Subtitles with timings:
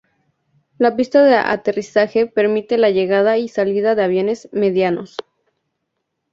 [0.79, 5.15] La pista de aterrizaje permite la llegada y salida de aviones medianos.